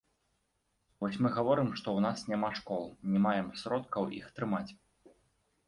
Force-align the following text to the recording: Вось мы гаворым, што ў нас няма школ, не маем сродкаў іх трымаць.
Вось 1.05 1.19
мы 1.25 1.29
гаворым, 1.35 1.69
што 1.77 1.87
ў 1.93 1.99
нас 2.07 2.19
няма 2.31 2.51
школ, 2.61 2.83
не 3.13 3.23
маем 3.29 3.53
сродкаў 3.63 4.11
іх 4.21 4.27
трымаць. 4.41 4.67